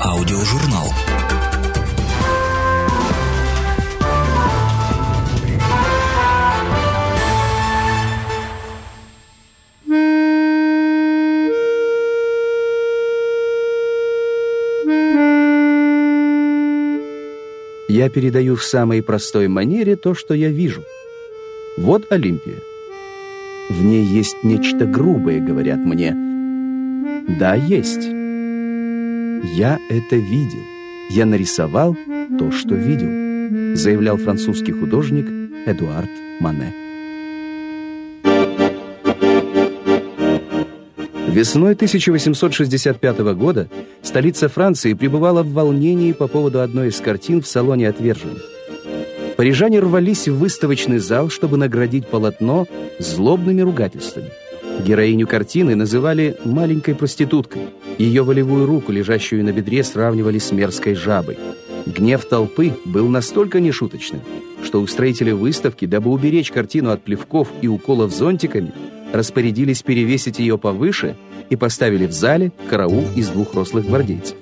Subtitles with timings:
[0.00, 0.86] Аудиожурнал.
[17.88, 20.84] Я передаю в самой простой манере то, что я вижу.
[21.76, 22.62] Вот Олимпия.
[23.70, 26.12] В ней есть нечто грубое, говорят мне.
[27.38, 28.02] Да, есть.
[29.54, 30.58] Я это видел.
[31.08, 31.96] Я нарисовал
[32.36, 35.26] то, что видел, заявлял французский художник
[35.66, 36.74] Эдуард Мане.
[41.28, 43.68] Весной 1865 года
[44.02, 48.42] столица Франции пребывала в волнении по поводу одной из картин в салоне отверженных.
[49.40, 52.66] Парижане рвались в выставочный зал, чтобы наградить полотно
[52.98, 54.28] злобными ругательствами.
[54.86, 57.62] Героиню картины называли «маленькой проституткой».
[57.96, 61.38] Ее волевую руку, лежащую на бедре, сравнивали с мерзкой жабой.
[61.86, 64.20] Гнев толпы был настолько нешуточным,
[64.62, 68.74] что устроители выставки, дабы уберечь картину от плевков и уколов зонтиками,
[69.10, 71.16] распорядились перевесить ее повыше
[71.48, 74.36] и поставили в зале караул из двух рослых гвардейцев.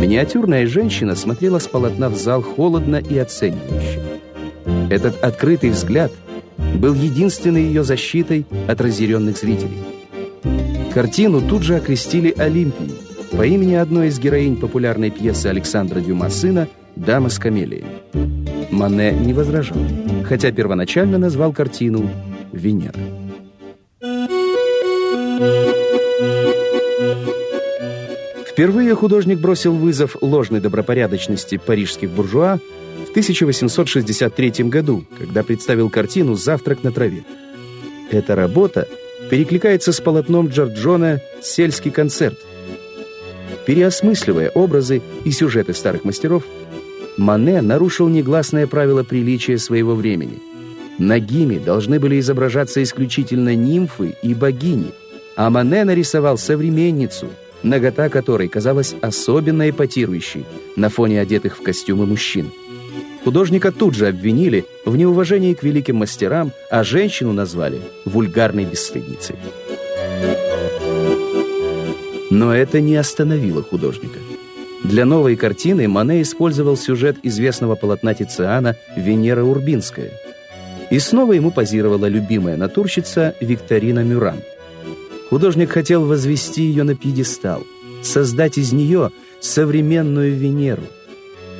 [0.00, 4.02] Миниатюрная женщина смотрела с полотна в зал холодно и оценивающе.
[4.90, 6.12] Этот открытый взгляд
[6.76, 9.78] был единственной ее защитой от разъяренных зрителей.
[10.92, 12.94] Картину тут же окрестили Олимпией
[13.32, 17.84] по имени одной из героинь популярной пьесы Александра Дюма сына «Дама с камелией».
[18.70, 19.78] Мане не возражал,
[20.24, 22.08] хотя первоначально назвал картину
[22.52, 23.00] Венера.
[28.56, 32.58] Впервые художник бросил вызов ложной добропорядочности парижских буржуа
[33.06, 37.22] в 1863 году, когда представил картину «Завтрак на траве».
[38.10, 38.88] Эта работа
[39.28, 42.38] перекликается с полотном Джорджона «Сельский концерт».
[43.66, 46.42] Переосмысливая образы и сюжеты старых мастеров,
[47.18, 50.38] Мане нарушил негласное правило приличия своего времени–
[50.98, 54.92] Нагими должны были изображаться исключительно нимфы и богини,
[55.36, 57.28] а Мане нарисовал современницу,
[57.62, 60.44] нагота которой казалась особенно эпатирующей
[60.76, 62.50] на фоне одетых в костюмы мужчин.
[63.24, 69.34] Художника тут же обвинили в неуважении к великим мастерам, а женщину назвали вульгарной бесстыдницей.
[72.30, 74.18] Но это не остановило художника.
[74.84, 80.12] Для новой картины Мане использовал сюжет известного полотна Тициана «Венера Урбинская»,
[80.90, 84.40] и снова ему позировала любимая натурщица Викторина Мюран.
[85.30, 87.64] Художник хотел возвести ее на пьедестал,
[88.02, 89.10] создать из нее
[89.40, 90.84] современную Венеру.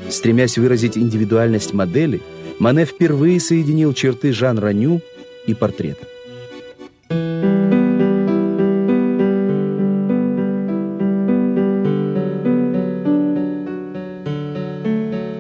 [0.09, 2.23] Стремясь выразить индивидуальность модели,
[2.59, 5.03] Мане впервые соединил черты жанра ню
[5.47, 6.07] и портрета.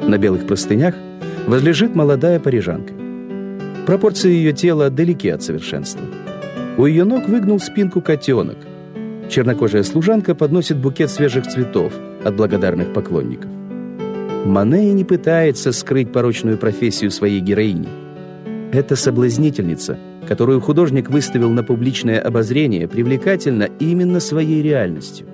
[0.06, 0.94] На белых простынях
[1.46, 2.92] возлежит молодая парижанка.
[3.86, 6.04] Пропорции ее тела далеки от совершенства.
[6.78, 8.58] У ее ног выгнул спинку котенок.
[9.30, 13.50] Чернокожая служанка подносит букет свежих цветов от благодарных поклонников.
[14.44, 17.88] Мане не пытается скрыть порочную профессию своей героини.
[18.72, 19.98] Эта соблазнительница,
[20.28, 25.26] которую художник выставил на публичное обозрение, привлекательна именно своей реальностью.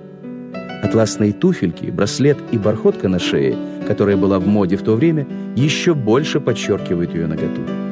[0.81, 5.27] Атласные туфельки, браслет и бархотка на шее, которая была в моде в то время,
[5.57, 7.82] еще больше подчеркивают ее наготу.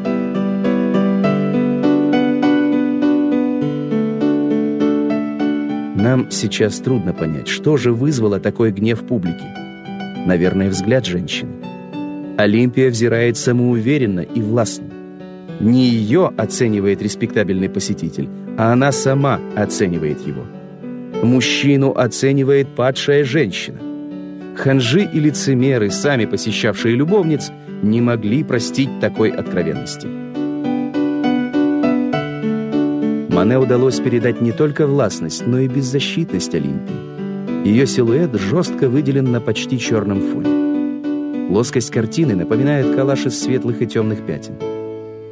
[6.01, 9.45] Нам сейчас трудно понять, что же вызвало такой гнев публики.
[10.25, 11.51] Наверное, взгляд женщины.
[12.39, 14.87] Олимпия взирает самоуверенно и властно.
[15.59, 20.43] Не ее оценивает респектабельный посетитель, а она сама оценивает его.
[21.21, 23.77] Мужчину оценивает падшая женщина.
[24.57, 27.51] Ханжи и лицемеры, сами посещавшие любовниц,
[27.83, 30.20] не могли простить такой откровенности.
[33.31, 37.65] Мане удалось передать не только властность, но и беззащитность Олимпии.
[37.65, 41.47] Ее силуэт жестко выделен на почти черном фоне.
[41.47, 44.55] Плоскость картины напоминает коллаж из светлых и темных пятен.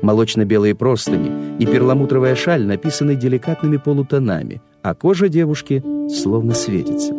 [0.01, 7.13] Молочно-белые простыни и перламутровая шаль написаны деликатными полутонами, а кожа девушки словно светится.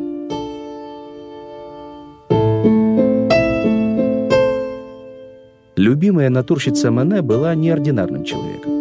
[5.77, 8.80] Любимая натурщица Мане была неординарным человеком.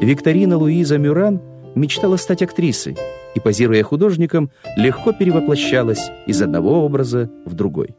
[0.00, 1.40] Викторина Луиза Мюран
[1.74, 2.96] мечтала стать актрисой
[3.34, 7.96] и, позируя художником, легко перевоплощалась из одного образа в другой.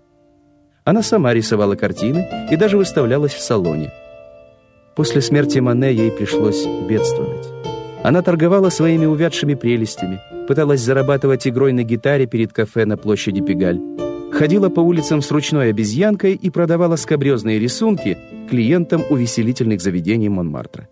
[0.83, 3.91] Она сама рисовала картины и даже выставлялась в салоне.
[4.95, 7.47] После смерти Мане ей пришлось бедствовать.
[8.03, 13.81] Она торговала своими увядшими прелестями, пыталась зарабатывать игрой на гитаре перед кафе на площади Пегаль,
[14.31, 18.17] ходила по улицам с ручной обезьянкой и продавала скабрезные рисунки
[18.50, 20.88] клиентам увеселительных заведений Монмартра.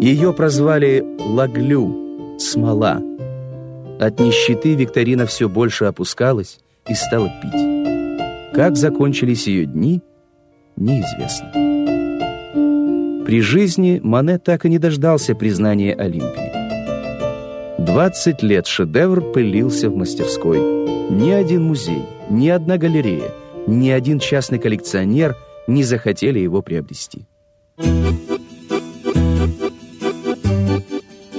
[0.00, 3.02] Ее прозвали «Лаглю»— «Смола».
[3.98, 8.54] От нищеты Викторина все больше опускалась и стала пить.
[8.54, 10.00] Как закончились ее дни,
[10.76, 11.50] неизвестно.
[13.24, 16.52] При жизни Мане так и не дождался признания Олимпии.
[17.82, 20.60] 20 лет шедевр пылился в мастерской.
[21.10, 23.32] Ни один музей, ни одна галерея,
[23.66, 25.36] ни один частный коллекционер
[25.66, 27.26] не захотели его приобрести.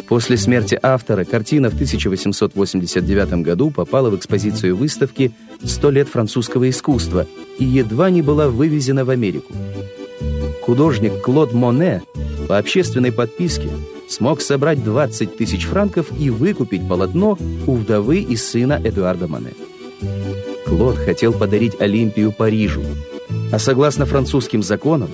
[0.09, 7.27] После смерти автора картина в 1889 году попала в экспозицию выставки «100 лет французского искусства»
[7.59, 9.53] и едва не была вывезена в Америку.
[10.63, 12.01] Художник Клод Моне
[12.47, 13.69] по общественной подписке
[14.09, 19.53] смог собрать 20 тысяч франков и выкупить полотно у вдовы и сына Эдуарда Моне.
[20.65, 22.81] Клод хотел подарить Олимпию Парижу,
[23.51, 25.09] а согласно французским законам,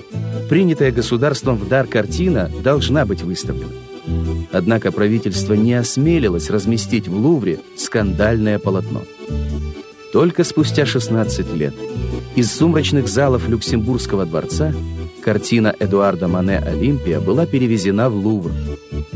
[0.48, 3.85] принятая государством в дар картина должна быть выставлена.
[4.52, 9.02] Однако правительство не осмелилось разместить в Лувре скандальное полотно.
[10.12, 11.74] Только спустя 16 лет
[12.36, 14.72] из сумрачных залов Люксембургского дворца
[15.22, 18.52] картина Эдуарда Мане «Олимпия» была перевезена в Лувр,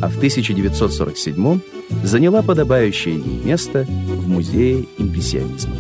[0.01, 1.61] а в 1947
[2.03, 5.77] заняла подобающее ей место в Музее импрессионизма.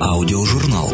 [0.00, 0.90] аудиожурнал.